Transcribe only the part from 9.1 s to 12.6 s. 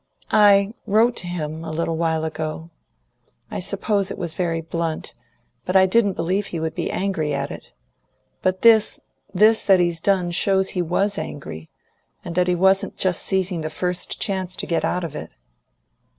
this that he's done shows he was angry, and that he